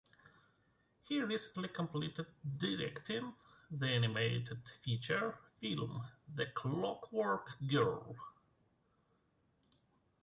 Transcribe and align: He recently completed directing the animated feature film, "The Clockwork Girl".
He 1.03 1.21
recently 1.21 1.67
completed 1.69 2.25
directing 2.57 3.35
the 3.69 3.85
animated 3.85 4.57
feature 4.83 5.35
film, 5.59 6.07
"The 6.33 6.47
Clockwork 6.55 7.47
Girl". 7.71 8.15